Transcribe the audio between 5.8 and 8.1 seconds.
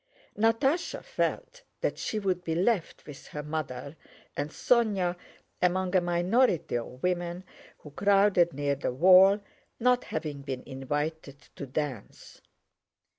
a minority of women who